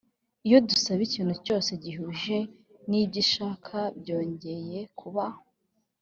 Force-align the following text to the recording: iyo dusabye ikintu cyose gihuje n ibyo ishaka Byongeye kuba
iyo 0.47 0.57
dusabye 0.69 1.03
ikintu 1.07 1.33
cyose 1.45 1.69
gihuje 1.83 2.37
n 2.89 2.91
ibyo 3.01 3.17
ishaka 3.25 3.77
Byongeye 3.99 4.79
kuba 4.99 5.25